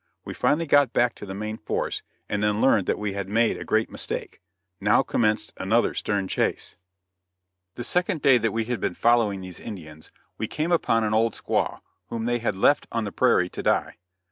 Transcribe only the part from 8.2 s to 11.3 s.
day that we had been following these Indians we came upon an